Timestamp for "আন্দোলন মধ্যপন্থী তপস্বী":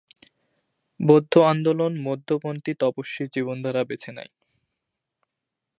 1.51-3.23